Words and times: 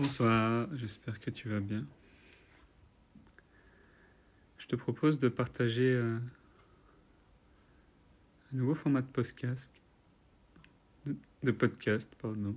Bonsoir, 0.00 0.66
j'espère 0.76 1.20
que 1.20 1.28
tu 1.28 1.50
vas 1.50 1.60
bien. 1.60 1.84
Je 4.56 4.66
te 4.66 4.74
propose 4.74 5.20
de 5.20 5.28
partager 5.28 5.92
euh, 5.92 6.16
un 8.50 8.56
nouveau 8.56 8.74
format 8.74 9.02
de 9.02 9.08
podcast, 9.08 9.70
de 11.04 11.50
podcast, 11.50 12.10
pardon, 12.18 12.56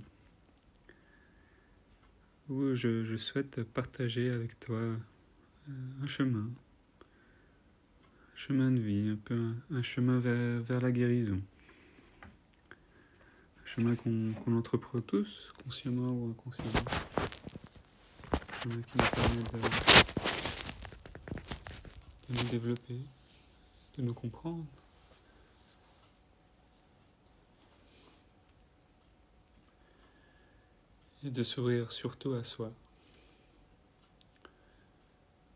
où 2.48 2.74
je, 2.74 3.14
souhaite 3.18 3.62
partager 3.62 4.30
avec 4.30 4.58
toi 4.58 4.78
euh, 4.78 4.96
un 6.02 6.06
chemin, 6.06 6.48
un 6.48 8.36
chemin 8.36 8.70
de 8.70 8.80
vie, 8.80 9.10
un 9.10 9.16
peu 9.16 9.52
un, 9.70 9.82
chemin 9.82 10.18
vers, 10.18 10.80
la 10.80 10.92
guérison. 10.92 11.42
Un 12.22 13.66
chemin 13.66 13.96
qu'on 13.96 14.32
qu'on 14.32 14.56
entreprend 14.56 15.02
tous, 15.02 15.52
consciemment 15.62 16.10
ou 16.10 16.30
inconsciemment. 16.30 17.13
Qui 18.64 18.70
nous 18.70 18.82
permet 18.82 19.42
de, 19.52 19.58
de 22.28 22.42
nous 22.42 22.48
développer, 22.48 22.98
de 23.98 24.02
nous 24.02 24.14
comprendre. 24.14 24.64
Et 31.24 31.30
de 31.30 31.42
s'ouvrir 31.42 31.92
surtout 31.92 32.32
à 32.32 32.42
soi. 32.42 32.72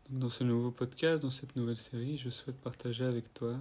Donc 0.09 0.19
dans 0.19 0.29
ce 0.29 0.43
nouveau 0.43 0.71
podcast, 0.71 1.23
dans 1.23 1.31
cette 1.31 1.55
nouvelle 1.55 1.77
série, 1.77 2.17
je 2.17 2.29
souhaite 2.29 2.59
partager 2.61 3.05
avec 3.05 3.33
toi 3.33 3.55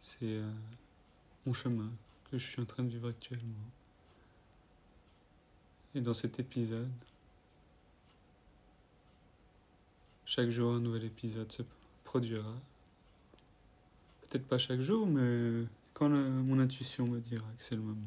c'est 0.00 0.18
euh, 0.22 0.50
mon 1.46 1.52
chemin 1.52 1.90
que 2.30 2.38
je 2.38 2.44
suis 2.44 2.60
en 2.60 2.64
train 2.64 2.82
de 2.82 2.88
vivre 2.88 3.08
actuellement. 3.08 3.70
Et 5.94 6.00
dans 6.00 6.14
cet 6.14 6.38
épisode, 6.38 6.88
chaque 10.24 10.50
jour 10.50 10.74
un 10.74 10.80
nouvel 10.80 11.04
épisode 11.04 11.50
se 11.50 11.62
produira. 12.04 12.54
Peut-être 14.22 14.46
pas 14.46 14.58
chaque 14.58 14.80
jour, 14.80 15.04
mais 15.06 15.66
quand 15.92 16.08
mon 16.08 16.60
intuition 16.60 17.06
me 17.08 17.18
dira 17.18 17.46
que 17.56 17.62
c'est 17.62 17.74
le 17.74 17.82
moment. 17.82 18.00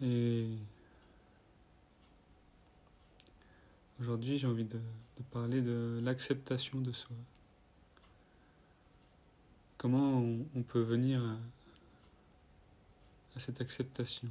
Et 0.00 0.48
aujourd'hui, 4.00 4.38
j'ai 4.38 4.46
envie 4.46 4.64
de, 4.64 4.78
de 4.78 5.22
parler 5.30 5.60
de 5.60 6.00
l'acceptation 6.02 6.80
de 6.80 6.92
soi. 6.92 7.16
Comment 9.76 10.18
on, 10.20 10.46
on 10.56 10.62
peut 10.62 10.80
venir 10.80 11.22
à, 11.22 11.36
à 13.36 13.40
cette 13.40 13.60
acceptation 13.60 14.28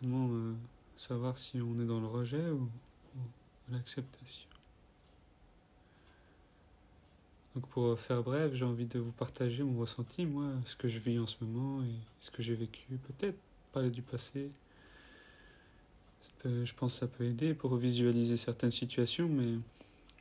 Comment 0.00 0.28
euh, 0.30 0.54
savoir 0.96 1.36
si 1.38 1.60
on 1.60 1.80
est 1.80 1.86
dans 1.86 2.00
le 2.00 2.06
rejet 2.06 2.50
ou, 2.50 2.68
l'acceptation? 3.70 4.48
Donc 7.54 7.66
pour 7.68 7.98
faire 7.98 8.22
bref, 8.22 8.54
j'ai 8.54 8.64
envie 8.64 8.86
de 8.86 9.00
vous 9.00 9.10
partager 9.10 9.64
mon 9.64 9.80
ressenti, 9.80 10.24
moi, 10.24 10.52
ce 10.64 10.76
que 10.76 10.86
je 10.86 11.00
vis 11.00 11.18
en 11.18 11.26
ce 11.26 11.42
moment 11.42 11.82
et 11.82 11.94
ce 12.20 12.30
que 12.30 12.42
j'ai 12.42 12.54
vécu. 12.54 12.86
Peut-être 13.08 13.36
parler 13.72 13.90
du 13.90 14.02
passé. 14.02 14.50
Peut- 16.38 16.64
je 16.64 16.74
pense 16.74 16.94
que 16.94 17.00
ça 17.00 17.08
peut 17.08 17.24
aider 17.24 17.54
pour 17.54 17.74
visualiser 17.76 18.36
certaines 18.36 18.70
situations, 18.70 19.28
mais 19.28 19.58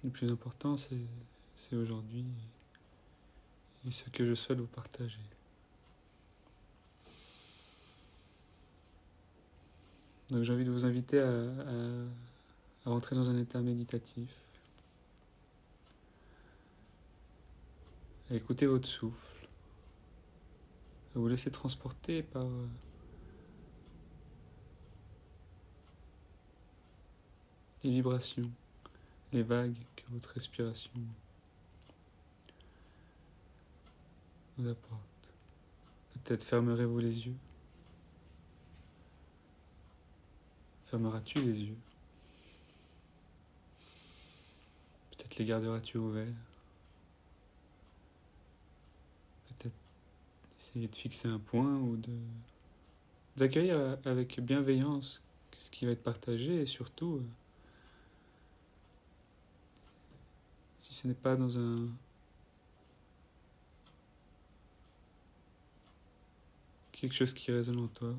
le 0.04 0.10
plus 0.10 0.32
important, 0.32 0.78
c'est 0.78 1.76
aujourd'hui 1.76 2.26
et 3.88 3.92
ce 3.92 4.10
que 4.10 4.26
je 4.26 4.36
souhaite 4.36 4.60
vous 4.60 4.68
partager. 4.68 5.20
Donc 10.30 10.44
j'ai 10.44 10.52
envie 10.52 10.66
de 10.66 10.72
vous 10.72 10.86
inviter 10.86 11.22
à, 11.22 12.90
rentrer 12.90 13.16
dans 13.16 13.30
un 13.30 13.38
état 13.38 13.62
méditatif, 13.62 14.30
à 18.30 18.36
écouter 18.36 18.66
votre 18.66 18.88
souffle, 18.88 19.48
à 21.16 21.20
vous 21.20 21.28
laisser 21.28 21.52
transporter 21.52 22.24
par 22.24 22.44
euh, 22.44 22.68
les 27.84 27.92
vibrations, 27.92 28.50
les 29.32 29.44
vagues 29.44 29.78
que 29.96 30.04
votre 30.12 30.30
respiration 30.30 30.92
vous. 34.58 34.76
Peut-être 36.14 36.44
fermerez-vous 36.44 37.00
les 37.00 37.28
yeux. 37.28 37.36
Fermeras-tu 40.84 41.40
les 41.42 41.60
yeux? 41.64 41.78
Peut-être 45.12 45.38
les 45.38 45.46
garderas-tu 45.46 45.98
ouverts? 45.98 46.28
Peut-être 49.48 49.76
essayer 50.60 50.88
de 50.88 50.96
fixer 50.96 51.28
un 51.28 51.40
point 51.40 51.76
ou 51.78 51.98
de 51.98 52.12
d'accueillir 53.36 54.00
avec 54.04 54.40
bienveillance 54.40 55.22
ce 55.58 55.70
qui 55.70 55.86
va 55.86 55.92
être 55.92 56.02
partagé 56.02 56.62
et 56.62 56.66
surtout 56.66 57.18
euh, 57.18 57.26
si 60.80 60.94
ce 60.94 61.08
n'est 61.08 61.14
pas 61.14 61.36
dans 61.36 61.60
un 61.60 61.88
quelque 66.98 67.14
chose 67.14 67.34
qui 67.34 67.52
résonne 67.52 67.80
en 67.80 67.88
toi. 67.88 68.16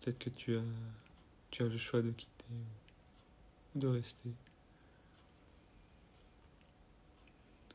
Peut-être 0.00 0.18
que 0.18 0.30
tu 0.30 0.56
as 0.56 0.62
tu 1.50 1.62
as 1.62 1.66
le 1.66 1.78
choix 1.78 2.02
de 2.02 2.10
quitter 2.10 2.44
ou 3.74 3.78
de 3.78 3.88
rester. 3.88 4.30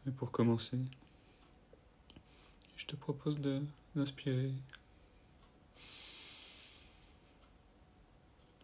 Mais 0.06 0.12
pour 0.12 0.32
commencer 0.32 0.78
je 2.78 2.86
te 2.86 2.96
propose 2.96 3.40
d'inspirer 3.96 4.52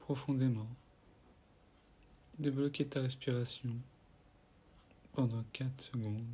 profondément 0.01 0.67
débloquer 2.37 2.85
ta 2.85 3.01
respiration 3.01 3.69
pendant 5.13 5.43
4 5.53 5.81
secondes. 5.81 6.25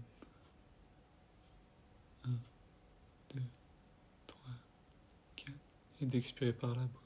1 2.26 2.55
et 6.02 6.06
d'expirer 6.06 6.54
par 6.54 6.70
la 6.72 6.82
bouche 6.82 7.02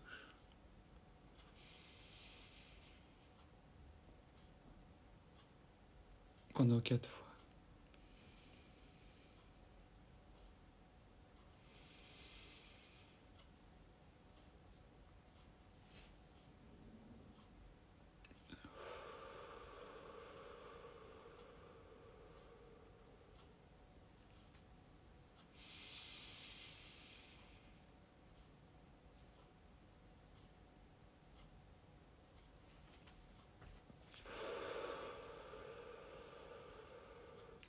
pendant 6.53 6.79
4 6.81 7.07
fois 7.07 7.28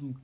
Donc, 0.00 0.16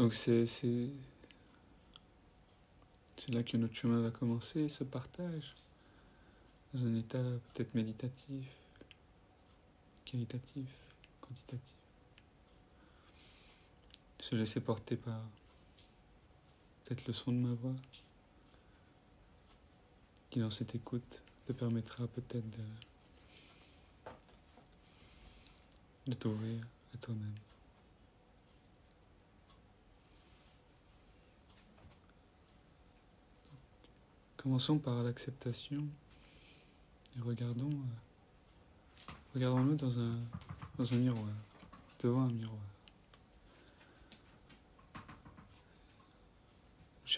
Donc 0.00 0.14
c'est 0.14 0.46
là 3.28 3.42
que 3.42 3.58
notre 3.58 3.74
chemin 3.74 4.00
va 4.00 4.10
commencer, 4.10 4.70
ce 4.70 4.82
partage 4.82 5.54
dans 6.72 6.86
un 6.86 6.94
état 6.94 7.22
peut-être 7.52 7.74
méditatif, 7.74 8.46
qualitatif, 10.06 10.64
quantitatif 11.20 11.79
se 14.30 14.36
laisser 14.36 14.60
porter 14.60 14.96
par 14.96 15.20
peut-être 16.84 17.04
le 17.06 17.12
son 17.12 17.32
de 17.32 17.38
ma 17.38 17.52
voix, 17.52 17.74
qui 20.30 20.38
dans 20.38 20.50
cette 20.50 20.72
écoute 20.76 21.20
te 21.46 21.52
permettra 21.52 22.06
peut-être 22.06 22.48
de, 26.06 26.14
t'ouvrir 26.14 26.64
à 26.94 26.98
toi-même. 26.98 27.34
Commençons 34.36 34.78
par 34.78 35.02
l'acceptation 35.02 35.84
et 37.16 37.20
regardons, 37.22 37.70
euh, 37.70 39.12
regardons-nous 39.34 39.76
dans 39.76 39.98
un, 39.98 40.18
dans 40.78 40.92
un 40.92 40.96
miroir, 40.96 41.32
devant 42.00 42.22
un 42.22 42.30
miroir. 42.30 42.60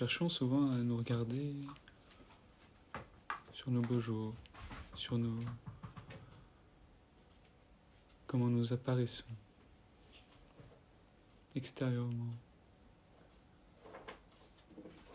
Cherchons 0.03 0.29
souvent 0.29 0.73
à 0.73 0.79
nous 0.79 0.97
regarder 0.97 1.55
sur 3.53 3.71
nos 3.71 3.83
beaux 3.83 4.01
jours, 4.01 4.35
sur 4.97 5.17
nos 5.17 5.39
comment 8.27 8.49
nous 8.49 8.73
apparaissons 8.73 9.31
extérieurement. 11.55 12.35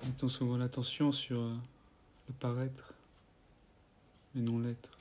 Mettons 0.06 0.30
souvent 0.30 0.56
l'attention 0.56 1.12
sur 1.12 1.42
euh, 1.42 1.54
le 2.30 2.34
paraître, 2.36 2.94
mais 4.34 4.42
non 4.42 4.58
l'être. 4.60 4.98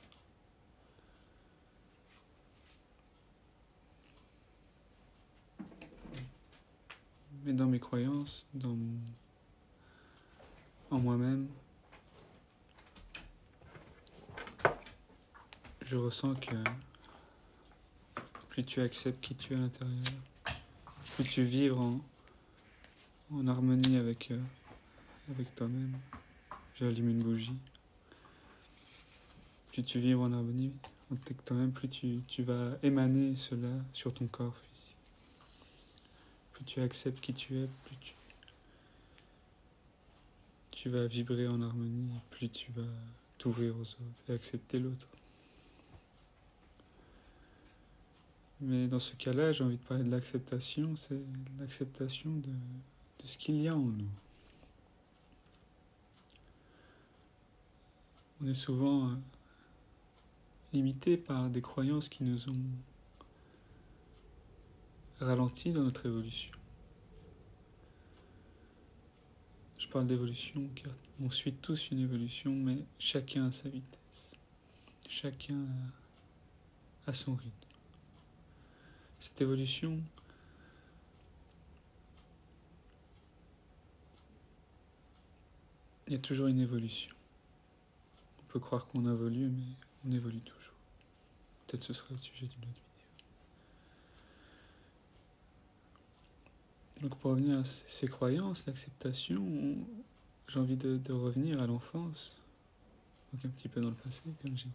Mais 7.45 7.53
dans 7.53 7.67
mes 7.67 7.79
croyances, 7.79 8.45
dans 8.53 8.75
mon... 8.75 8.99
en 10.89 10.99
moi-même, 10.99 11.47
je 15.81 15.95
ressens 15.95 16.35
que 16.35 16.55
plus 18.49 18.63
tu 18.63 18.81
acceptes 18.81 19.21
qui 19.21 19.35
tu 19.35 19.53
es 19.53 19.55
à 19.55 19.59
l'intérieur, 19.59 19.97
plus 21.15 21.23
tu 21.23 21.43
vivres 21.43 21.79
en, 21.79 21.99
en 23.33 23.47
harmonie 23.47 23.97
avec, 23.97 24.31
euh, 24.31 24.41
avec 25.29 25.53
toi-même. 25.55 25.97
J'allume 26.79 27.09
une 27.09 27.23
bougie. 27.23 27.57
Plus 29.71 29.83
tu 29.83 29.99
vivres 29.99 30.21
en 30.21 30.31
harmonie 30.31 30.71
avec 31.11 31.45
toi-même, 31.45 31.71
plus 31.71 31.87
tu, 31.87 32.21
tu 32.27 32.43
vas 32.43 32.77
émaner 32.83 33.35
cela 33.35 33.69
sur 33.93 34.13
ton 34.13 34.27
corps. 34.27 34.55
Plus 36.53 36.65
tu 36.65 36.81
acceptes 36.81 37.19
qui 37.19 37.33
tu 37.33 37.57
es, 37.57 37.67
plus 37.85 37.95
tu, 38.01 38.13
tu 40.87 40.93
vas 40.93 41.05
vibrer 41.05 41.49
en 41.49 41.61
harmonie, 41.61 42.09
plus 42.29 42.49
tu 42.49 42.71
vas 42.71 42.87
t'ouvrir 43.37 43.75
aux 43.75 43.81
autres 43.81 44.23
et 44.29 44.31
accepter 44.31 44.79
l'autre. 44.79 45.09
Mais 48.61 48.87
dans 48.87 48.99
ce 48.99 49.13
cas-là, 49.15 49.51
j'ai 49.51 49.65
envie 49.65 49.75
de 49.75 49.83
parler 49.83 50.05
de 50.05 50.11
l'acceptation, 50.11 50.95
c'est 50.95 51.19
l'acceptation 51.59 52.31
de, 52.37 52.49
ce 53.25 53.37
qu'il 53.37 53.61
y 53.61 53.67
a 53.67 53.75
en 53.75 53.79
nous. 53.79 54.07
On 58.41 58.47
est 58.47 58.53
souvent 58.53 59.09
euh, 59.09 59.15
limité 60.71 61.17
par 61.17 61.49
des 61.49 61.61
croyances 61.61 62.07
qui 62.07 62.23
nous 62.23 62.47
ont 62.47 62.63
ralenti 65.19 65.73
dans 65.73 65.83
notre 65.83 66.05
évolution. 66.05 66.56
Je 69.77 69.87
parle 69.87 70.07
d'évolution 70.07 70.69
car 70.75 70.91
on 71.21 71.29
suit 71.29 71.53
tous 71.53 71.91
une 71.91 71.99
évolution, 71.99 72.51
mais 72.51 72.77
chacun 72.99 73.47
a 73.47 73.51
sa 73.51 73.69
vitesse. 73.69 74.35
Chacun 75.07 75.65
a 77.05 77.13
son 77.13 77.35
rythme. 77.35 77.51
Cette 79.19 79.41
évolution, 79.41 79.99
il 86.07 86.13
y 86.13 86.15
a 86.15 86.19
toujours 86.19 86.47
une 86.47 86.59
évolution 86.59 87.17
peut 88.47 88.59
croire 88.59 88.87
qu'on 88.87 89.11
évolue, 89.11 89.49
mais 89.49 89.75
on 90.05 90.11
évolue 90.11 90.39
toujours. 90.39 90.73
Peut-être 91.67 91.83
ce 91.83 91.93
sera 91.93 92.09
le 92.11 92.17
sujet 92.17 92.47
d'une 92.47 92.69
autre 92.69 92.86
Donc 97.01 97.17
pour 97.19 97.31
revenir 97.31 97.59
à 97.59 97.63
ces 97.63 98.07
croyances, 98.07 98.65
l'acceptation, 98.65 99.45
j'ai 100.47 100.59
envie 100.59 100.77
de, 100.77 101.13
revenir 101.13 101.61
à 101.61 101.67
l'enfance, 101.67 102.35
donc 103.31 103.45
un 103.45 103.49
petit 103.49 103.67
peu 103.67 103.81
dans 103.81 103.89
le 103.89 103.95
passé, 103.95 104.23
comme 104.41 104.57
j'ai 104.57 104.65
dit. 104.65 104.71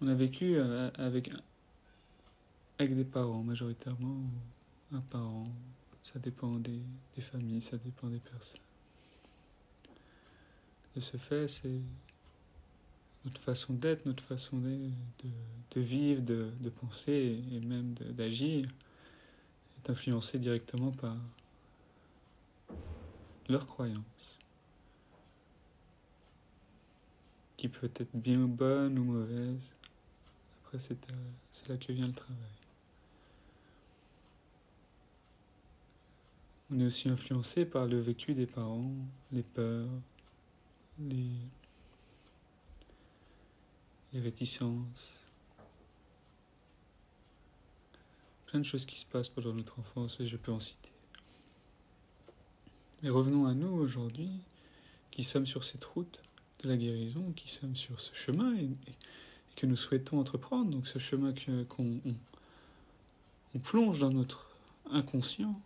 On 0.00 0.08
a 0.08 0.14
vécu 0.14 0.56
euh, 0.56 0.90
avec, 0.98 1.30
des 2.78 3.04
parents 3.04 3.42
majoritairement, 3.42 4.22
un 4.92 5.00
parent, 5.00 5.48
ça 6.02 6.18
dépend 6.18 6.56
des, 6.56 6.80
familles, 7.20 7.62
ça 7.62 7.76
dépend 7.76 8.08
des 8.08 8.18
personnes. 8.18 8.60
De 10.96 11.00
ce 11.00 11.16
fait, 11.16 11.46
c'est 11.46 11.80
notre 13.24 13.40
façon 13.40 13.72
d'être, 13.74 14.04
notre 14.04 14.24
façon 14.24 14.58
de, 14.58 15.80
vivre, 15.80 16.22
de, 16.22 16.70
penser 16.70 17.40
et 17.52 17.60
même 17.60 17.94
d'agir 17.94 18.68
est 19.86 19.90
influencée 19.90 20.38
directement 20.38 20.90
par 20.90 21.16
leur 23.48 23.66
croyance, 23.66 24.38
qui 27.56 27.68
peut 27.68 27.90
être 27.94 28.14
bien 28.14 28.40
bonne 28.40 28.98
ou 28.98 29.04
mauvaise. 29.04 29.74
Après, 30.64 30.78
c'est 30.78 30.98
là 31.68 31.76
que 31.76 31.92
vient 31.92 32.08
le 32.08 32.12
travail. 32.12 32.36
On 36.70 36.80
est 36.80 36.86
aussi 36.86 37.08
influencé 37.08 37.64
par 37.64 37.86
le 37.86 38.00
vécu 38.00 38.34
des 38.34 38.46
parents, 38.46 38.90
les 39.30 39.44
peurs, 39.44 39.86
les 40.98 41.30
réticences, 44.14 45.25
de 48.58 48.64
choses 48.64 48.86
qui 48.86 48.98
se 48.98 49.06
passent 49.06 49.28
pendant 49.28 49.52
notre 49.52 49.78
enfance 49.78 50.18
et 50.20 50.26
je 50.26 50.36
peux 50.36 50.52
en 50.52 50.60
citer. 50.60 50.90
Mais 53.02 53.10
revenons 53.10 53.46
à 53.46 53.54
nous 53.54 53.68
aujourd'hui, 53.68 54.30
qui 55.10 55.24
sommes 55.24 55.46
sur 55.46 55.64
cette 55.64 55.84
route 55.84 56.22
de 56.62 56.68
la 56.68 56.76
guérison, 56.76 57.32
qui 57.36 57.50
sommes 57.50 57.76
sur 57.76 58.00
ce 58.00 58.14
chemin 58.14 58.54
et, 58.56 58.68
que 59.54 59.64
nous 59.66 59.76
souhaitons 59.76 60.20
entreprendre, 60.20 60.70
donc 60.70 60.86
ce 60.86 60.98
chemin 60.98 61.32
qu'on 61.68 62.00
on, 62.04 62.14
on 63.54 63.58
plonge 63.58 64.00
dans 64.00 64.10
notre 64.10 64.54
inconscient, 64.90 65.58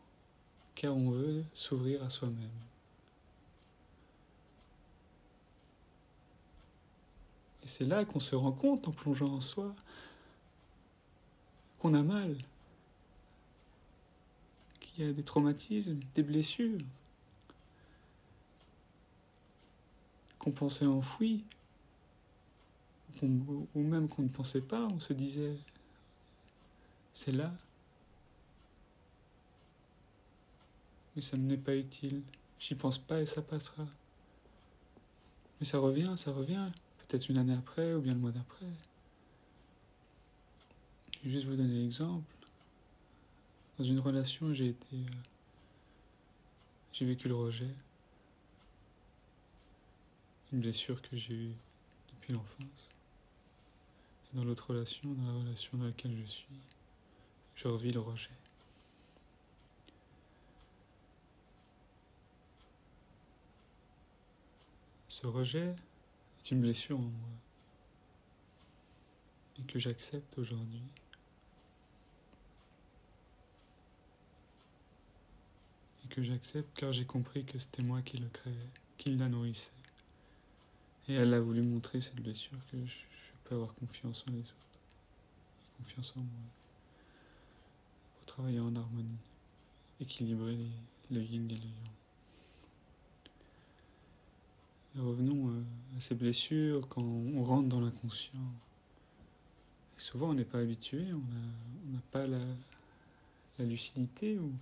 car 0.76 0.96
on 0.96 1.10
veut 1.10 1.42
s'ouvrir 1.54 2.02
à 2.04 2.10
soi-même. 2.10 2.50
Et 7.64 7.68
c'est 7.68 7.84
là 7.84 8.04
qu'on 8.04 8.20
se 8.20 8.36
rend 8.36 8.52
compte 8.52 8.86
en 8.86 8.92
plongeant 8.92 9.32
en 9.34 9.40
soi 9.40 9.74
qu'on 11.80 11.94
a 11.94 12.02
mal, 12.02 12.36
des 15.00 15.22
traumatismes, 15.22 15.98
des 16.14 16.22
blessures, 16.22 16.80
qu'on 20.38 20.50
pensait 20.50 20.86
enfouies, 20.86 21.44
ou 23.22 23.82
même 23.82 24.08
qu'on 24.08 24.22
ne 24.22 24.28
pensait 24.28 24.62
pas, 24.62 24.86
on 24.86 25.00
se 25.00 25.12
disait, 25.12 25.56
c'est 27.12 27.32
là, 27.32 27.52
mais 31.14 31.22
ça 31.22 31.36
ne 31.36 31.42
m'est 31.42 31.56
pas 31.56 31.76
utile, 31.76 32.22
j'y 32.58 32.74
pense 32.74 32.98
pas 32.98 33.20
et 33.20 33.26
ça 33.26 33.42
passera. 33.42 33.86
Mais 35.60 35.66
ça 35.66 35.78
revient, 35.78 36.14
ça 36.16 36.32
revient 36.32 36.70
peut-être 36.98 37.28
une 37.28 37.36
année 37.36 37.54
après 37.54 37.92
ou 37.92 38.00
bien 38.00 38.14
le 38.14 38.20
mois 38.20 38.30
d'après. 38.30 38.66
Juste 41.24 41.44
vous 41.44 41.56
donner 41.56 41.82
l'exemple. 41.82 42.24
Dans 43.80 43.86
une 43.86 44.00
relation, 44.00 44.52
j'ai 44.52 44.68
été. 44.68 44.94
Euh, 44.94 45.06
j'ai 46.92 47.06
vécu 47.06 47.28
le 47.28 47.34
rejet. 47.34 47.74
Une 50.52 50.60
blessure 50.60 51.00
que 51.00 51.16
j'ai 51.16 51.32
eue 51.32 51.54
depuis 52.12 52.34
l'enfance. 52.34 52.90
Dans 54.34 54.44
l'autre 54.44 54.68
relation, 54.68 55.10
dans 55.10 55.32
la 55.32 55.32
relation 55.32 55.78
dans 55.78 55.86
laquelle 55.86 56.14
je 56.14 56.30
suis, 56.30 56.60
je 57.54 57.68
revis 57.68 57.90
le 57.90 58.00
rejet. 58.00 58.28
Ce 65.08 65.26
rejet, 65.26 65.74
c'est 66.42 66.50
une 66.50 66.60
blessure 66.60 66.98
en 66.98 67.02
moi 67.02 67.30
et 69.58 69.62
que 69.62 69.78
j'accepte 69.78 70.36
aujourd'hui. 70.36 70.82
Que 76.10 76.22
j'accepte 76.22 76.76
car 76.78 76.92
j'ai 76.92 77.04
compris 77.06 77.44
que 77.44 77.58
c'était 77.58 77.82
moi 77.82 78.02
qui 78.02 78.18
le 78.18 78.28
créais, 78.28 78.68
qui 78.98 79.16
la 79.16 79.28
nourrissait. 79.28 79.70
Et 81.08 81.14
elle 81.14 81.32
a 81.32 81.40
voulu 81.40 81.62
montrer 81.62 82.00
cette 82.00 82.20
blessure 82.20 82.58
que 82.70 82.76
je, 82.84 82.94
peux 83.44 83.54
avoir 83.54 83.74
confiance 83.74 84.24
en 84.28 84.32
les 84.32 84.40
autres, 84.40 84.78
confiance 85.78 86.12
en 86.16 86.20
moi, 86.20 86.28
pour 88.14 88.26
travailler 88.26 88.60
en 88.60 88.76
harmonie, 88.76 89.18
équilibrer 90.00 90.54
les, 90.56 91.16
le 91.16 91.22
yin 91.22 91.50
et 91.50 91.54
le 91.54 91.60
yang. 91.60 91.90
Et 94.96 95.00
revenons 95.00 95.48
euh, 95.48 95.62
à 95.96 96.00
ces 96.00 96.14
blessures 96.14 96.86
quand 96.88 97.02
on 97.02 97.42
rentre 97.42 97.68
dans 97.68 97.80
l'inconscient. 97.80 98.38
souvent, 99.96 100.30
on 100.30 100.34
n'est 100.34 100.44
pas 100.44 100.58
habitué, 100.58 101.12
on 101.12 101.92
n'a 101.92 102.02
pas 102.12 102.26
la, 102.26 102.38
la 103.58 103.64
lucidité 103.64 104.38
ou, 104.38 104.52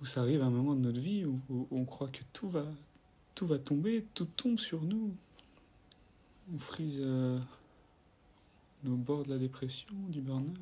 où 0.00 0.04
ça 0.04 0.20
arrive 0.20 0.42
à 0.42 0.46
un 0.46 0.50
moment 0.50 0.74
de 0.74 0.80
notre 0.80 1.00
vie 1.00 1.24
où, 1.24 1.40
on 1.70 1.84
croit 1.84 2.08
que 2.08 2.22
tout 2.32 2.48
va, 2.48 2.64
tout 3.34 3.46
va 3.46 3.58
tomber, 3.58 4.04
tout 4.14 4.26
tombe 4.26 4.58
sur 4.58 4.82
nous. 4.82 5.14
On 6.54 6.58
frise 6.58 7.00
euh, 7.02 7.38
nos 8.84 8.96
bords 8.96 9.24
de 9.24 9.30
la 9.30 9.38
dépression, 9.38 9.94
du 10.08 10.20
burn-out. 10.20 10.56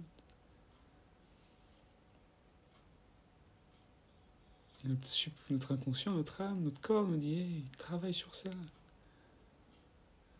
Notre, 4.85 5.09
notre, 5.49 5.73
inconscient, 5.73 6.13
notre 6.13 6.43
âme, 6.43 6.63
notre 6.63 6.81
corps 6.81 7.07
nous 7.07 7.17
dit 7.17 7.41
Hey, 7.41 7.65
travaille 7.79 8.13
sur 8.13 8.35
ça. 8.35 8.51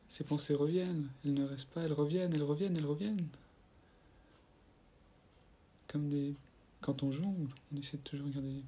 Ces 0.09 0.23
pensées 0.23 0.55
reviennent, 0.55 1.09
elles 1.25 1.33
ne 1.33 1.45
restent 1.45 1.71
pas, 1.71 1.83
elles 1.83 1.93
reviennent, 1.95 2.33
elles 2.35 2.43
reviennent, 2.43 2.77
elles 2.77 2.87
reviennent. 2.87 3.27
Comme 5.89 6.09
des. 6.11 6.35
Quand 6.83 7.03
on 7.03 7.11
jongle, 7.11 7.49
on 7.73 7.79
essaie 7.79 7.97
de 7.97 8.03
toujours 8.03 8.27
regarder 8.27 8.63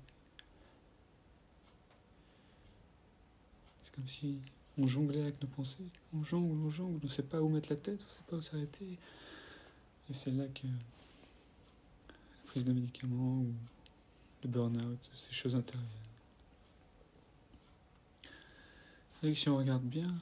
comme 3.96 4.06
si 4.06 4.38
on 4.78 4.86
jonglait 4.86 5.22
avec 5.22 5.40
nos 5.42 5.48
pensées. 5.48 5.88
On 6.14 6.22
jongle, 6.22 6.54
on 6.66 6.70
jongle, 6.70 7.00
on 7.02 7.06
ne 7.06 7.10
sait 7.10 7.22
pas 7.22 7.40
où 7.40 7.48
mettre 7.48 7.70
la 7.70 7.76
tête, 7.76 8.00
on 8.02 8.04
ne 8.04 8.10
sait 8.10 8.24
pas 8.28 8.36
où 8.36 8.40
s'arrêter. 8.40 8.98
Et 10.08 10.12
c'est 10.12 10.30
là 10.30 10.46
que 10.48 10.66
la 10.66 10.72
prise 12.46 12.64
de 12.64 12.72
médicaments 12.72 13.40
ou 13.40 13.52
le 14.42 14.48
burn-out, 14.48 15.10
ces 15.14 15.32
choses 15.32 15.56
interviennent. 15.56 15.90
Et 19.22 19.34
si 19.34 19.48
on 19.48 19.56
regarde 19.56 19.82
bien, 19.82 20.14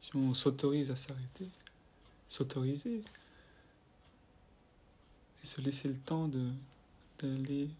si 0.00 0.14
on 0.16 0.34
s'autorise 0.34 0.90
à 0.90 0.96
s'arrêter, 0.96 1.48
s'autoriser, 2.28 3.02
c'est 5.36 5.46
se 5.46 5.60
laisser 5.60 5.88
le 5.88 5.96
temps 5.96 6.28
d'aller 7.18 7.70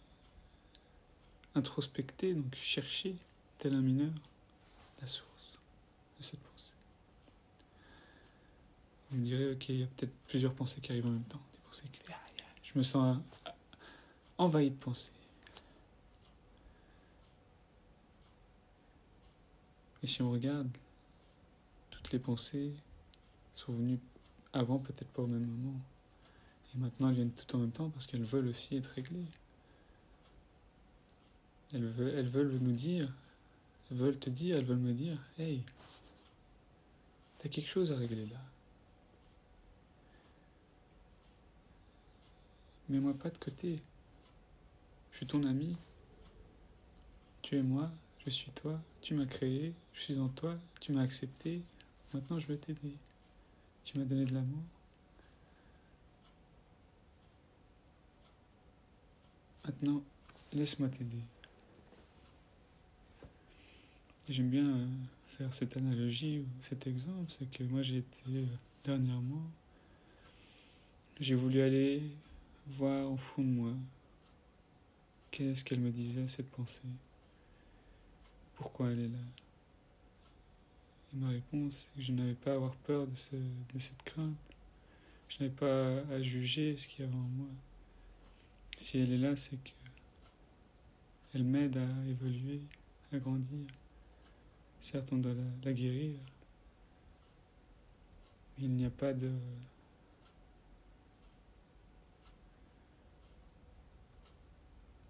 introspecter, 1.55 2.35
donc 2.35 2.55
chercher, 2.55 3.17
tel 3.59 3.75
un 3.75 3.83
mineur, 3.83 4.13
source 5.07 5.59
de 6.19 6.25
cette 6.25 6.41
pensée. 6.41 6.73
Vous 9.11 9.19
me 9.19 9.25
direz, 9.25 9.53
ok, 9.53 9.69
il 9.69 9.81
y 9.81 9.83
a 9.83 9.87
peut-être 9.87 10.15
plusieurs 10.27 10.55
pensées 10.55 10.81
qui 10.81 10.93
arrivent 10.93 11.07
en 11.07 11.11
même 11.11 11.25
temps. 11.25 11.43
Qui... 11.93 12.01
Je 12.63 12.79
me 12.79 12.83
sens 12.83 13.19
envahi 14.39 14.71
de 14.71 14.77
pensées. 14.77 15.11
Et 20.03 20.07
si 20.07 20.23
on 20.23 20.31
regarde, 20.31 20.69
toutes 21.91 22.13
les 22.13 22.19
pensées 22.19 22.73
sont 23.55 23.73
venues 23.73 23.99
avant, 24.53 24.79
peut-être 24.79 25.09
pas 25.09 25.23
au 25.23 25.27
même 25.27 25.47
moment. 25.47 25.81
Et 26.75 26.79
maintenant, 26.79 27.09
elles 27.09 27.15
viennent 27.15 27.33
tout 27.33 27.57
en 27.57 27.59
même 27.61 27.73
temps 27.73 27.89
parce 27.91 28.07
qu'elles 28.07 28.25
veulent 28.25 28.49
aussi 28.49 28.77
être 28.77 28.87
réglées. 28.87 29.27
Elles 31.73 32.29
veulent 32.29 32.59
nous 32.61 32.73
dire 32.73 33.11
elles 33.91 33.97
veulent 33.97 34.19
te 34.19 34.31
dire, 34.31 34.57
elles 34.57 34.65
veulent 34.65 34.79
me 34.79 34.93
dire, 34.93 35.19
hey, 35.39 35.63
t'as 37.39 37.49
quelque 37.49 37.69
chose 37.69 37.93
à 37.93 37.97
régler 37.97 38.27
là. 38.27 38.41
Mets-moi 42.89 43.15
pas 43.15 43.31
de 43.31 43.39
côté. 43.39 43.83
Je 45.11 45.19
suis 45.19 45.27
ton 45.27 45.45
ami. 45.45 45.77
Tu 47.43 47.57
es 47.57 47.63
moi, 47.63 47.91
je 48.25 48.31
suis 48.31 48.51
toi. 48.51 48.81
Tu 49.01 49.15
m'as 49.15 49.27
créé, 49.27 49.75
je 49.95 50.01
suis 50.01 50.19
en 50.19 50.29
toi. 50.29 50.59
Tu 50.81 50.93
m'as 50.93 51.03
accepté. 51.03 51.63
Maintenant, 52.13 52.39
je 52.39 52.47
veux 52.47 52.59
t'aider. 52.59 52.97
Tu 53.85 53.99
m'as 53.99 54.05
donné 54.05 54.25
de 54.25 54.35
l'amour. 54.35 54.63
Maintenant, 59.65 60.03
laisse-moi 60.53 60.89
t'aider. 60.89 61.23
J'aime 64.29 64.49
bien 64.49 64.67
euh, 64.67 64.87
faire 65.27 65.53
cette 65.53 65.77
analogie 65.77 66.39
ou 66.39 66.47
cet 66.63 66.87
exemple, 66.87 67.31
c'est 67.31 67.51
que 67.51 67.63
moi 67.65 67.83
j'ai 67.83 67.99
été 67.99 68.23
euh, 68.31 68.47
dernièrement, 68.83 69.43
j'ai 71.21 71.35
voulu 71.35 71.61
aller 71.61 72.03
voir 72.67 73.13
au 73.13 73.19
fond 73.19 73.43
de 73.43 73.49
moi 73.49 73.73
qu'est-ce 75.31 75.63
qu'elle 75.63 75.81
me 75.81 75.91
disait 75.91 76.27
cette 76.27 76.51
pensée, 76.51 76.81
pourquoi 78.55 78.91
elle 78.93 79.01
est 79.01 79.09
là? 79.09 79.19
Et 81.13 81.17
ma 81.19 81.29
réponse, 81.29 81.91
c'est 81.93 82.01
que 82.01 82.07
je 82.07 82.13
n'avais 82.13 82.35
pas 82.35 82.53
à 82.53 82.55
avoir 82.55 82.75
peur 82.77 83.07
de, 83.07 83.15
ce, 83.17 83.37
de 83.37 83.79
cette 83.79 84.03
crainte, 84.05 84.37
je 85.29 85.43
n'avais 85.43 85.55
pas 85.55 85.99
à 86.15 86.23
juger 86.23 86.79
ce 86.79 86.89
qu'il 86.89 87.05
y 87.05 87.09
avait 87.09 87.15
en 87.15 87.29
moi. 87.37 87.49
Si 88.79 88.99
elle 88.99 89.13
est 89.13 89.19
là, 89.19 89.37
c'est 89.37 89.63
que 89.63 89.71
elle 91.35 91.45
m'aide 91.45 91.77
à 91.77 92.09
évoluer, 92.09 92.61
à 93.13 93.19
grandir. 93.19 93.67
Certes, 94.85 95.09
on 95.13 95.17
doit 95.17 95.33
la, 95.65 95.73
guérir, 95.73 96.15
mais 98.59 98.65
il 98.65 98.71
n'y 98.73 98.85
a 98.85 98.91
pas 98.91 99.15
de... 99.15 99.33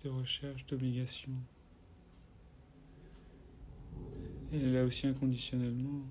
de 0.05 0.09
recherche, 0.11 0.65
d'obligation. 0.67 1.33
Elle 4.53 4.63
est 4.63 4.73
là 4.75 4.85
aussi 4.85 5.09
inconditionnellement, 5.09 6.07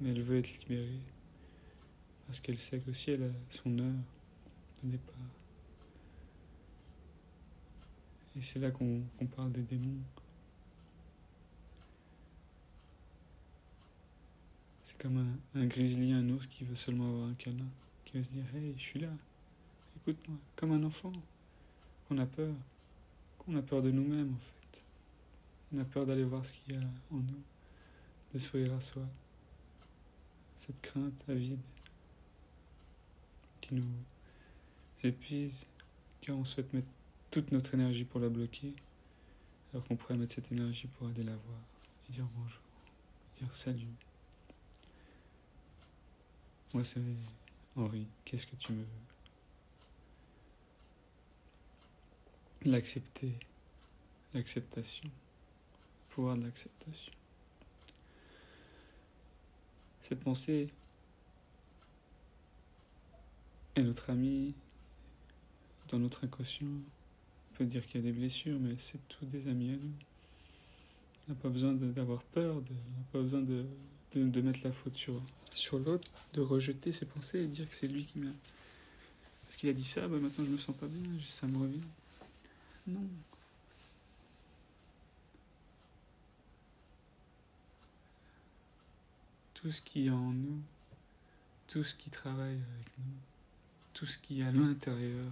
mais 0.00 0.08
elle 0.08 0.22
veut 0.22 0.38
être 0.38 0.50
libérée, 0.60 1.02
parce 2.26 2.40
qu'elle 2.40 2.58
sait 2.58 2.80
qu'aussi 2.80 3.10
elle 3.10 3.24
a 3.24 3.32
son 3.50 3.78
heure 3.78 4.02
de 4.82 4.92
départ. 4.92 5.14
Et 8.34 8.40
c'est 8.40 8.60
là 8.60 8.70
qu'on 8.70 9.04
parle 9.36 9.52
des 9.52 9.60
démons. 9.60 10.00
Comme 15.00 15.38
un, 15.54 15.66
grizzly, 15.66 16.12
un 16.12 16.28
ours 16.28 16.46
qui 16.46 16.64
veut 16.64 16.74
seulement 16.74 17.08
avoir 17.08 17.28
un 17.28 17.34
câlin, 17.34 17.66
qui 18.04 18.18
veut 18.18 18.22
se 18.22 18.32
dire 18.32 18.44
Hey, 18.54 18.74
je 18.76 18.82
suis 18.82 19.00
là, 19.00 19.08
écoute-moi, 19.96 20.36
comme 20.56 20.72
un 20.72 20.82
enfant, 20.84 21.12
qu'on 22.06 22.18
a 22.18 22.26
peur, 22.26 22.54
qu'on 23.38 23.56
a 23.56 23.62
peur 23.62 23.82
de 23.82 23.90
nous-mêmes 23.90 24.34
en 24.34 24.38
fait. 24.38 24.82
On 25.72 25.80
a 25.80 25.84
peur 25.84 26.04
d'aller 26.04 26.24
voir 26.24 26.44
ce 26.44 26.52
qu'il 26.52 26.74
y 26.74 26.76
a 26.76 26.82
en 27.10 27.16
nous, 27.16 27.42
de 28.34 28.38
sourire 28.38 28.74
à 28.74 28.80
soi. 28.80 29.02
Cette 30.54 30.80
crainte 30.82 31.24
avide 31.28 31.60
qui 33.62 33.74
nous 33.74 33.84
épuise, 35.02 35.64
car 36.20 36.36
on 36.36 36.44
souhaite 36.44 36.72
mettre 36.74 36.88
toute 37.30 37.52
notre 37.52 37.72
énergie 37.72 38.04
pour 38.04 38.20
la 38.20 38.28
bloquer, 38.28 38.74
alors 39.72 39.86
qu'on 39.86 39.96
pourrait 39.96 40.16
mettre 40.16 40.34
cette 40.34 40.52
énergie 40.52 40.88
pour 40.88 41.08
aller 41.08 41.24
la 41.24 41.32
voir 41.32 41.58
dire 42.10 42.26
bonjour, 42.36 42.60
dire 43.38 43.54
salut. 43.54 44.09
Moi, 46.72 46.84
c'est 46.84 47.00
Henri. 47.74 48.06
Qu'est-ce 48.24 48.46
que 48.46 48.54
tu 48.56 48.72
me 48.72 48.78
veux? 48.78 48.86
L'accepter. 52.70 53.32
L'acceptation. 54.34 55.08
Le 55.08 56.14
pouvoir 56.14 56.36
de 56.36 56.44
l'acceptation. 56.44 57.12
Cette 60.00 60.20
pensée 60.20 60.68
est 63.74 63.82
notre 63.82 64.10
ami 64.10 64.54
dans 65.88 65.98
notre 65.98 66.24
inconscient. 66.24 66.66
On 66.66 67.56
peut 67.56 67.64
dire 67.66 67.84
qu'il 67.84 67.96
y 67.96 67.98
a 67.98 68.12
des 68.12 68.16
blessures, 68.16 68.58
mais 68.60 68.76
c'est 68.78 69.00
tous 69.08 69.24
des 69.26 69.48
amis 69.48 69.72
à 69.72 69.76
nous. 69.76 69.92
On 71.26 71.32
n'a 71.32 71.38
pas 71.38 71.48
besoin 71.48 71.72
d'avoir 71.74 72.22
peur, 72.22 72.56
on 72.56 72.60
n'a 72.60 73.04
pas 73.12 73.20
besoin 73.20 73.42
de, 73.42 73.66
de 74.14 74.40
mettre 74.40 74.60
la 74.64 74.72
faute 74.72 74.96
sur 74.96 75.22
sur 75.54 75.78
l'autre, 75.78 76.10
de 76.32 76.40
rejeter 76.40 76.92
ses 76.92 77.06
pensées 77.06 77.40
et 77.40 77.46
de 77.46 77.52
dire 77.52 77.68
que 77.68 77.74
c'est 77.74 77.88
lui 77.88 78.04
qui 78.04 78.18
m'a. 78.18 78.30
Parce 79.44 79.56
qu'il 79.56 79.68
a 79.68 79.72
dit 79.72 79.84
ça, 79.84 80.06
bah 80.06 80.18
maintenant 80.18 80.44
je 80.44 80.50
me 80.50 80.58
sens 80.58 80.76
pas 80.76 80.86
bien, 80.86 81.02
ça 81.26 81.46
me 81.46 81.58
revient. 81.58 81.80
Non. 82.86 83.08
Tout 89.54 89.70
ce 89.70 89.82
qui 89.82 90.06
est 90.06 90.10
en 90.10 90.30
nous, 90.32 90.60
tout 91.68 91.84
ce 91.84 91.94
qui 91.94 92.08
travaille 92.10 92.54
avec 92.54 92.98
nous, 92.98 93.14
tout 93.92 94.06
ce 94.06 94.16
qui 94.18 94.40
est 94.40 94.44
à 94.44 94.52
l'intérieur, 94.52 95.24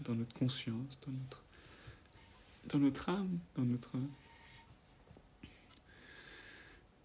dans 0.00 0.14
notre 0.14 0.34
conscience, 0.34 0.98
dans 1.06 1.12
notre, 1.12 1.42
dans 2.66 2.78
notre 2.78 3.08
âme, 3.08 3.38
dans 3.56 3.64
notre, 3.64 3.96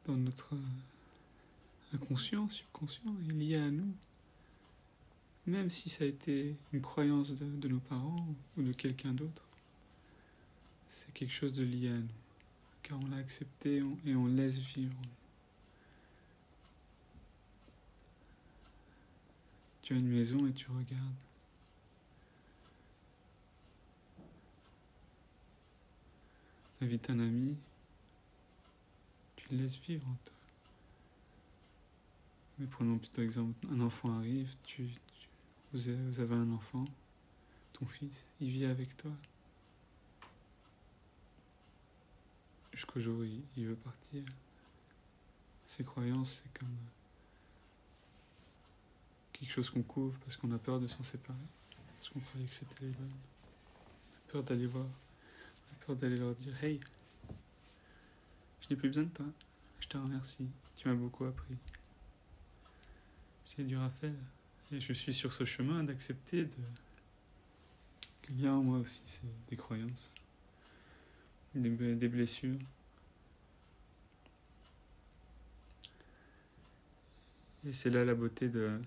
dans 0.05 0.15
notre 0.15 0.55
inconscient, 1.93 2.49
subconscient, 2.49 3.15
est 3.29 3.33
lié 3.33 3.55
à 3.57 3.71
nous. 3.71 3.93
Même 5.45 5.69
si 5.69 5.89
ça 5.89 6.03
a 6.03 6.07
été 6.07 6.55
une 6.71 6.81
croyance 6.81 7.31
de, 7.31 7.67
nos 7.67 7.79
parents 7.79 8.25
ou 8.57 8.61
de 8.61 8.71
quelqu'un 8.71 9.13
d'autre, 9.13 9.43
c'est 10.87 11.13
quelque 11.13 11.33
chose 11.33 11.53
de 11.53 11.63
lié 11.63 11.89
à 11.89 11.97
nous. 11.97 12.07
car 12.81 12.99
on 12.99 13.07
l'a 13.07 13.17
accepté 13.17 13.83
et 14.05 14.15
on 14.15 14.25
laisse 14.27 14.59
vivre. 14.59 14.97
Tu 19.81 19.93
as 19.93 19.97
une 19.97 20.07
maison 20.07 20.47
et 20.47 20.53
tu 20.53 20.67
regardes. 20.69 21.13
Invite 26.81 27.09
un 27.09 27.19
ami, 27.19 27.55
tu 29.43 29.55
le 29.55 29.63
laisses 29.63 29.79
vivre 29.79 30.07
en 30.07 30.17
toi. 30.25 30.33
Mais 32.59 32.67
prenons 32.67 32.97
plutôt 32.97 33.21
exemple, 33.21 33.67
un 33.71 33.79
enfant 33.81 34.17
arrive, 34.17 34.55
tu, 34.63 34.87
vous 35.73 35.89
avez 35.89 36.35
un 36.35 36.51
enfant, 36.51 36.85
ton 37.73 37.85
fils, 37.85 38.23
il 38.39 38.49
vit 38.51 38.65
avec 38.65 38.95
toi. 38.95 39.11
Jusqu'au 42.71 42.99
jour 42.99 43.19
où 43.19 43.23
il, 43.23 43.65
veut 43.65 43.75
partir. 43.75 44.23
Ses 45.65 45.83
croyances, 45.83 46.43
c'est 46.43 46.59
comme 46.59 46.75
quelque 49.31 49.51
chose 49.51 49.69
qu'on 49.69 49.81
couvre 49.81 50.17
parce 50.19 50.37
qu'on 50.37 50.51
a 50.51 50.57
peur 50.57 50.79
de 50.79 50.87
s'en 50.87 51.03
séparer. 51.03 51.37
Parce 51.97 52.09
qu'on 52.09 52.19
croyait 52.19 52.47
que 52.47 52.53
c'était 52.53 52.85
les 52.85 52.91
bonnes. 52.91 53.11
On 54.11 54.29
a 54.29 54.31
peur 54.31 54.43
d'aller 54.43 54.67
voir. 54.67 54.85
On 54.85 55.73
a 55.73 55.85
peur 55.85 55.95
d'aller 55.95 56.17
leur 56.17 56.35
dire 56.35 56.63
Hey, 56.63 56.79
je 58.63 58.69
n'ai 58.69 58.75
plus 58.79 58.89
besoin 58.89 59.03
de 59.03 59.09
toi. 59.09 59.25
Je 59.79 59.87
te 59.87 59.97
remercie. 59.97 60.47
Tu 60.75 60.87
m'as 60.87 60.95
beaucoup 60.95 61.25
appris. 61.25 61.57
C'est 63.43 63.63
dur 63.63 63.81
à 63.81 63.89
faire. 63.89 64.13
Et 64.71 64.79
je 64.79 64.93
suis 64.93 65.13
sur 65.13 65.33
ce 65.33 65.43
chemin 65.43 65.83
d'accepter 65.83 66.45
de... 66.45 66.51
qu'il 68.21 68.39
y 68.41 68.47
a 68.47 68.53
en 68.53 68.63
moi 68.63 68.79
aussi 68.79 69.03
des 69.49 69.57
croyances, 69.57 70.11
des, 71.53 71.69
blessures. 72.07 72.57
Et 77.65 77.73
c'est 77.73 77.89
là 77.89 78.03
la 78.05 78.15
beauté 78.15 78.49
de, 78.49 78.79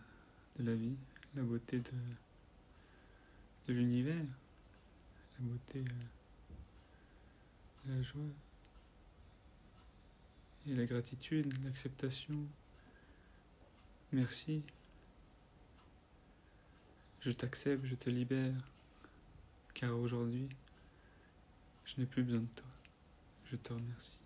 de, 0.58 0.64
la 0.64 0.74
vie, 0.74 0.96
la 1.34 1.42
beauté 1.42 1.78
de, 1.78 1.92
de 3.68 3.74
l'univers, 3.74 4.24
la 5.38 5.44
beauté 5.46 5.80
euh, 5.80 6.04
de 7.84 7.96
la 7.96 8.02
joie 8.02 8.22
et 10.68 10.74
la 10.74 10.84
gratitude, 10.84 11.52
l'acceptation. 11.64 12.34
Merci. 14.12 14.62
Je 17.20 17.30
t'accepte, 17.30 17.84
je 17.86 17.94
te 17.94 18.10
libère, 18.10 18.54
car 19.74 19.98
aujourd'hui, 19.98 20.48
je 21.84 21.94
n'ai 21.98 22.06
plus 22.06 22.22
besoin 22.22 22.40
de 22.40 22.46
toi. 22.54 22.68
Je 23.50 23.56
te 23.56 23.72
remercie. 23.72 24.18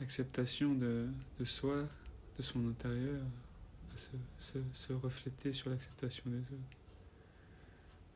L'acceptation 0.00 0.74
de, 0.74 1.08
soi, 1.44 1.88
de 2.36 2.42
son 2.42 2.68
intérieur, 2.68 3.22
se, 4.38 4.58
se, 4.72 4.92
refléter 4.92 5.52
sur 5.52 5.70
l'acceptation 5.70 6.30
des 6.30 6.40
autres. 6.40 6.76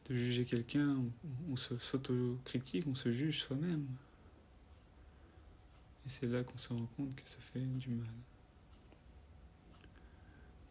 De 0.09 0.15
juger 0.15 0.45
quelqu'un, 0.45 0.97
on, 0.97 1.53
on 1.53 1.57
s'autocritique, 1.57 2.87
on 2.87 2.95
se 2.95 3.11
juge 3.11 3.41
soi-même. 3.41 3.87
Et 6.05 6.09
c'est 6.09 6.27
là 6.27 6.43
qu'on 6.43 6.59
se 6.59 6.73
rend 6.73 6.87
compte 6.97 7.15
que 7.15 7.29
ça 7.29 7.39
fait 7.39 7.61
du 7.61 7.91
mal. 7.91 8.09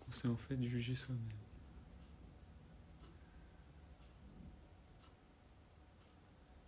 Qu'on 0.02 0.12
s'est 0.12 0.28
en 0.28 0.36
fait 0.36 0.62
jugé 0.64 0.96
soi-même. 0.96 1.22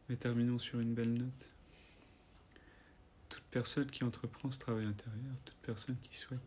Mais 0.08 0.15
terminons 0.15 0.60
sur 0.60 0.80
une 0.80 0.93
belle 0.93 1.13
note. 1.13 1.54
Toute 3.30 3.43
personne 3.52 3.89
qui 3.89 4.04
entreprend 4.04 4.52
ce 4.52 4.60
travail 4.60 4.86
intérieur, 4.86 5.36
toute 5.43 5.58
personne 5.58 5.97
qui 6.04 6.15
souhaite 6.15 6.39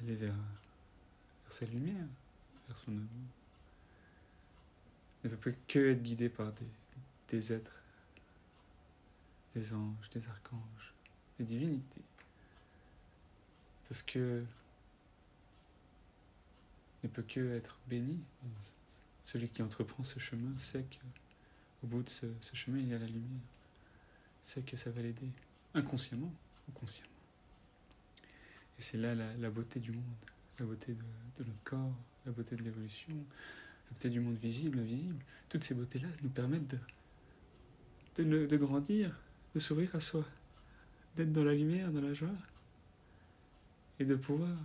aller 0.00 0.16
vers, 0.16 0.34
sa 1.48 1.66
lumière, 1.66 2.06
vers 2.66 2.76
son 2.76 2.90
amour, 2.90 3.08
ne 5.22 5.28
peut 5.36 5.54
que 5.68 5.92
être 5.92 6.02
guidée 6.02 6.28
par 6.28 6.52
des 7.28 7.52
êtres 7.52 7.83
des 9.54 9.72
anges, 9.72 10.10
des 10.10 10.28
archanges, 10.28 10.94
des 11.38 11.44
divinités, 11.44 12.02
peuvent 13.88 14.04
que 14.04 14.44
ne 17.02 17.08
peut 17.08 17.22
que 17.22 17.54
être 17.54 17.78
béni. 17.86 18.18
Celui 19.22 19.48
qui 19.48 19.62
entreprend 19.62 20.02
ce 20.02 20.18
chemin 20.18 20.56
sait 20.58 20.84
qu'au 20.84 21.86
bout 21.86 22.02
de 22.02 22.08
ce, 22.08 22.26
chemin, 22.52 22.78
il 22.78 22.88
y 22.88 22.94
a 22.94 22.98
la 22.98 23.06
lumière, 23.06 23.40
sait 24.42 24.62
que 24.62 24.76
ça 24.76 24.90
va 24.90 25.02
l'aider, 25.02 25.30
inconsciemment 25.74 26.32
ou 26.68 26.72
consciemment. 26.72 27.10
Et 28.78 28.82
c'est 28.82 28.98
là 28.98 29.14
la, 29.14 29.50
beauté 29.50 29.80
du 29.80 29.92
monde, 29.92 30.04
la 30.58 30.66
beauté 30.66 30.94
de, 30.94 31.44
notre 31.44 31.62
corps, 31.62 31.94
la 32.26 32.32
beauté 32.32 32.56
de 32.56 32.62
l'évolution, 32.62 33.14
la 33.14 33.92
beauté 33.92 34.10
du 34.10 34.20
monde 34.20 34.36
visible, 34.36 34.78
invisible. 34.80 35.22
Toutes 35.48 35.62
ces 35.62 35.74
beautés-là 35.74 36.08
nous 36.22 36.30
permettent 36.30 36.76
de, 38.16 38.46
de 38.46 38.56
grandir, 38.56 39.16
de 39.54 39.60
s'ouvrir 39.60 39.94
à 39.94 40.00
soi, 40.00 40.24
d'être 41.16 41.32
dans 41.32 41.44
la 41.44 41.54
lumière, 41.54 41.90
dans 41.90 42.00
la 42.00 42.12
joie, 42.12 42.28
et 43.98 44.04
de 44.04 44.16
pouvoir, 44.16 44.56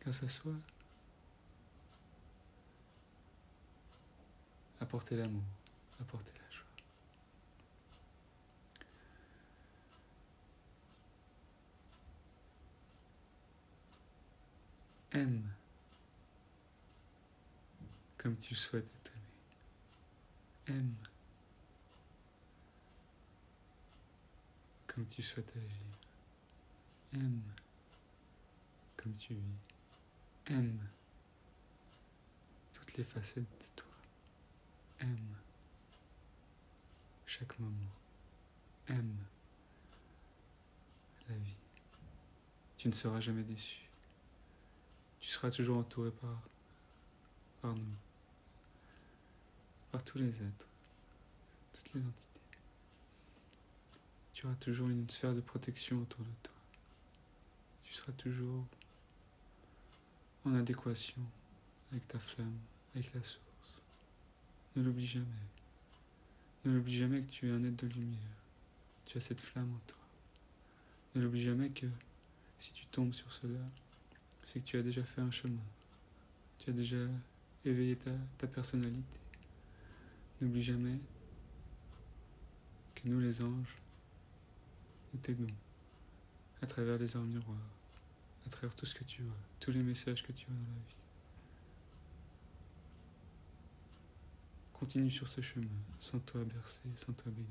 grâce 0.00 0.22
à 0.22 0.28
soi, 0.28 0.52
apporter 4.80 5.16
l'amour, 5.16 5.42
apporter 6.00 6.32
la 6.32 6.50
joie. 6.50 6.64
Aime 15.12 15.42
comme 18.18 18.36
tu 18.36 18.54
souhaites 18.54 18.84
être 18.84 19.12
aimé. 20.68 20.78
Aime 20.78 21.09
comme 25.00 25.06
tu 25.06 25.22
souhaites 25.22 25.56
agir. 25.56 25.86
Aime 27.14 27.40
comme 28.98 29.14
tu 29.16 29.32
vis. 29.32 29.40
Aime 30.48 30.78
toutes 32.74 32.98
les 32.98 33.04
facettes 33.04 33.44
de 33.44 33.76
toi. 33.76 33.94
Aime 35.00 35.36
chaque 37.24 37.58
moment. 37.58 37.94
Aime 38.88 39.16
la 41.30 41.36
vie. 41.36 41.56
Tu 42.76 42.88
ne 42.88 42.92
seras 42.92 43.20
jamais 43.20 43.44
déçu. 43.44 43.88
Tu 45.18 45.30
seras 45.30 45.50
toujours 45.50 45.78
entouré 45.78 46.10
par, 46.10 46.42
par 47.62 47.74
nous, 47.74 47.96
par 49.92 50.04
tous 50.04 50.18
les 50.18 50.42
êtres, 50.42 50.66
toutes 51.72 51.94
les 51.94 52.02
entités 52.02 52.29
tu 54.40 54.46
auras 54.46 54.56
toujours 54.56 54.88
une 54.88 55.06
sphère 55.10 55.34
de 55.34 55.42
protection 55.42 56.00
autour 56.00 56.24
de 56.24 56.30
toi. 56.42 56.54
Tu 57.84 57.92
seras 57.92 58.12
toujours 58.12 58.64
en 60.46 60.54
adéquation 60.54 61.20
avec 61.92 62.08
ta 62.08 62.18
flamme, 62.18 62.56
avec 62.94 63.12
la 63.12 63.22
source. 63.22 63.82
Ne 64.76 64.82
l'oublie 64.82 65.06
jamais. 65.06 65.26
Ne 66.64 66.72
l'oublie 66.72 66.96
jamais 66.96 67.20
que 67.20 67.26
tu 67.26 67.48
es 67.48 67.50
un 67.50 67.62
être 67.64 67.84
de 67.84 67.88
lumière. 67.88 68.18
Tu 69.04 69.18
as 69.18 69.20
cette 69.20 69.42
flamme 69.42 69.74
en 69.74 69.80
toi. 69.86 69.98
Ne 71.14 71.20
l'oublie 71.20 71.42
jamais 71.42 71.68
que 71.68 71.86
si 72.58 72.72
tu 72.72 72.86
tombes 72.86 73.12
sur 73.12 73.30
cela, 73.30 73.60
c'est 74.42 74.60
que 74.60 74.64
tu 74.64 74.78
as 74.78 74.82
déjà 74.82 75.04
fait 75.04 75.20
un 75.20 75.30
chemin. 75.30 75.60
Tu 76.60 76.70
as 76.70 76.72
déjà 76.72 76.96
éveillé 77.66 77.98
ta, 78.38 78.46
personnalité. 78.46 79.20
N'oublie 80.40 80.62
jamais 80.62 80.98
que 82.94 83.06
nous 83.06 83.20
les 83.20 83.42
anges, 83.42 83.76
nous 85.12 85.20
t'aidons 85.20 85.46
à 86.62 86.66
travers 86.66 86.98
les 86.98 87.16
arts 87.16 87.22
miroirs, 87.22 87.56
à 88.46 88.50
travers 88.50 88.74
tout 88.74 88.86
ce 88.86 88.94
que 88.94 89.04
tu 89.04 89.22
vois, 89.22 89.36
tous 89.58 89.70
les 89.70 89.82
messages 89.82 90.22
que 90.22 90.32
tu 90.32 90.46
as 90.46 90.50
dans 90.50 90.54
la 90.54 90.88
vie. 90.88 90.96
Continue 94.74 95.10
sur 95.10 95.28
ce 95.28 95.40
chemin, 95.40 95.66
sans 95.98 96.18
toi 96.20 96.42
bercé, 96.44 96.82
sans 96.94 97.12
toi 97.12 97.30
béni. 97.32 97.48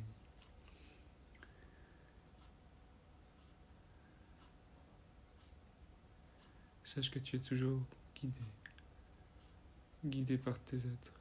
Sache 6.83 7.11
que 7.11 7.19
tu 7.19 7.35
es 7.35 7.39
toujours 7.39 7.81
guidé, 8.15 8.41
guidé 10.03 10.37
par 10.39 10.57
tes 10.57 10.77
êtres, 10.77 11.13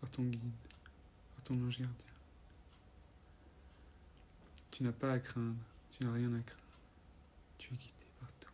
par 0.00 0.08
ton 0.10 0.22
guide, 0.22 0.40
par 1.34 1.44
ton 1.44 1.62
ange 1.62 1.78
gardien. 1.78 2.06
Tu 4.70 4.82
n'as 4.82 4.92
pas 4.92 5.12
à 5.12 5.18
craindre 5.18 5.58
tu 6.00 6.06
n'as 6.06 6.12
rien 6.14 6.32
à 6.32 6.40
craindre. 6.40 6.62
Tu 7.58 7.74
es 7.74 7.76
guidé 7.76 8.06
partout. 8.20 8.50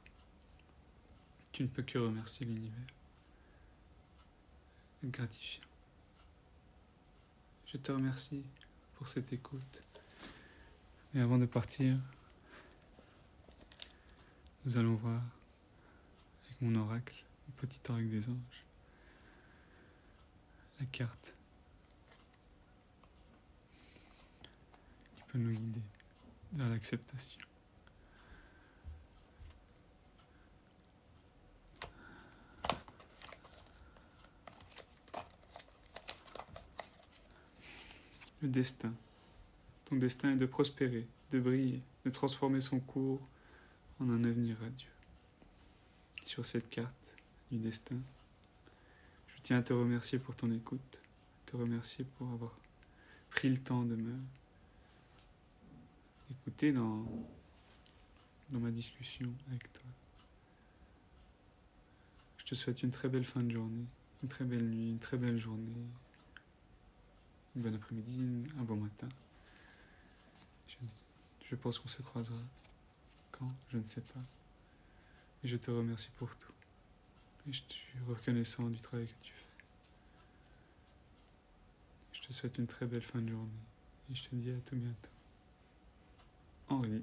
Tu 1.52 1.62
ne 1.62 1.68
peux 1.68 1.84
que 1.84 1.96
remercier 1.96 2.44
l'univers. 2.44 2.86
Gratifiant. 5.04 5.62
Je 7.66 7.76
te 7.76 7.92
remercie 7.92 8.42
pour 8.96 9.06
cette 9.06 9.32
écoute. 9.32 9.84
Et 11.14 11.20
avant 11.20 11.38
de 11.38 11.46
partir, 11.46 11.96
nous 14.64 14.76
allons 14.76 14.96
voir 14.96 15.22
avec 16.46 16.60
mon 16.60 16.74
oracle, 16.74 17.24
le 17.46 17.52
petit 17.52 17.80
oracle 17.88 18.08
des 18.08 18.28
anges, 18.28 18.64
la 20.80 20.86
carte 20.86 21.36
qui 25.14 25.22
peut 25.28 25.38
nous 25.38 25.52
guider 25.52 25.82
vers 26.52 26.68
l'acceptation. 26.68 27.40
Le 38.42 38.48
destin. 38.48 38.92
Ton 39.86 39.96
destin 39.96 40.32
est 40.32 40.36
de 40.36 40.46
prospérer, 40.46 41.06
de 41.30 41.40
briller, 41.40 41.82
de 42.04 42.10
transformer 42.10 42.60
son 42.60 42.80
cours 42.80 43.20
en 44.00 44.10
un 44.10 44.24
avenir 44.24 44.58
radieux. 44.58 44.90
Sur 46.24 46.44
cette 46.44 46.68
carte 46.68 46.92
du 47.50 47.58
destin, 47.58 47.96
je 49.28 49.40
tiens 49.42 49.58
à 49.58 49.62
te 49.62 49.72
remercier 49.72 50.18
pour 50.18 50.36
ton 50.36 50.50
écoute, 50.52 51.02
te 51.46 51.56
remercier 51.56 52.04
pour 52.04 52.28
avoir 52.30 52.52
pris 53.30 53.48
le 53.48 53.58
temps 53.58 53.84
de 53.84 53.94
me 53.94 54.14
écouter 56.30 56.72
dans, 56.72 57.06
dans 58.50 58.60
ma 58.60 58.70
discussion 58.70 59.32
avec 59.48 59.72
toi. 59.72 59.90
Je 62.38 62.44
te 62.44 62.54
souhaite 62.54 62.82
une 62.82 62.90
très 62.90 63.08
belle 63.08 63.24
fin 63.24 63.42
de 63.42 63.50
journée, 63.50 63.86
une 64.22 64.28
très 64.28 64.44
belle 64.44 64.64
nuit, 64.68 64.90
une 64.90 64.98
très 64.98 65.16
belle 65.16 65.38
journée, 65.38 65.72
une 67.54 67.62
bonne 67.62 67.74
après-midi, 67.74 68.44
un 68.58 68.62
bon 68.62 68.76
matin. 68.76 69.08
Je, 70.68 70.76
je 71.48 71.54
pense 71.56 71.78
qu'on 71.78 71.88
se 71.88 72.02
croisera. 72.02 72.38
Quand 73.32 73.50
Je 73.70 73.78
ne 73.78 73.84
sais 73.84 74.00
pas. 74.00 74.20
Et 75.42 75.48
je 75.48 75.56
te 75.56 75.70
remercie 75.70 76.10
pour 76.18 76.34
tout. 76.36 76.52
Et 77.48 77.52
je 77.52 77.62
suis 77.68 77.98
reconnaissant 78.06 78.68
du 78.68 78.80
travail 78.80 79.06
que 79.06 79.24
tu 79.24 79.32
fais. 79.32 79.46
Je 82.12 82.20
te 82.22 82.32
souhaite 82.32 82.58
une 82.58 82.66
très 82.66 82.86
belle 82.86 83.02
fin 83.02 83.20
de 83.20 83.28
journée. 83.28 83.50
Et 84.10 84.14
je 84.14 84.28
te 84.28 84.34
dis 84.34 84.50
à 84.50 84.58
tout 84.60 84.76
bientôt. 84.76 85.15
Henri. 86.68 87.02